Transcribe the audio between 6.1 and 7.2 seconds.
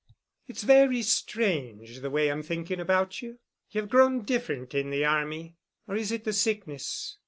it the sickness?